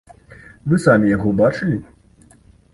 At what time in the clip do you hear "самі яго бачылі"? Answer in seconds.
0.85-1.77